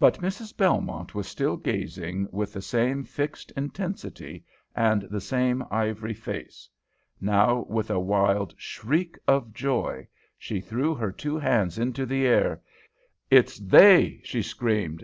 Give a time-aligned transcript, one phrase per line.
[0.00, 0.56] But Mrs.
[0.56, 6.68] Belmont was still gazing with the same fixed intensity and the same ivory face.
[7.20, 12.60] Now, with a wild shriek of joy, she threw her two hands into the air.
[13.30, 14.96] "It's they!" she screamed.